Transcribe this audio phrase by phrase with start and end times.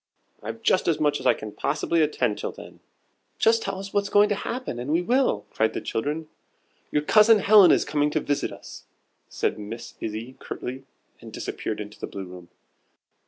[0.41, 2.79] I've just as much as I can possibly attend to till then."
[3.37, 6.27] "Just tell us what's going to happen, and we will," cried the children.
[6.89, 8.85] "Your Cousin Helen is coming to visit us,"
[9.29, 10.85] said Miss Izzie, curtly,
[11.21, 12.49] and disappeared into the Blue room.